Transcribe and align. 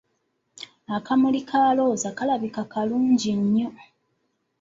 Akamuli 0.95 1.41
ka 1.49 1.61
Looza 1.77 2.09
kalabika 2.17 2.61
bulungi 2.73 3.31
nnyo! 3.41 3.69